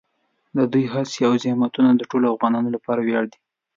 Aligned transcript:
د 0.57 0.59
دوی 0.71 0.85
هڅې 0.93 1.19
او 1.27 1.33
زحمتونه 1.43 1.89
د 1.95 2.01
ټولو 2.09 2.25
افغانانو 2.35 2.73
لپاره 2.75 2.99
ویاړ 3.01 3.25
دي. 3.31 3.39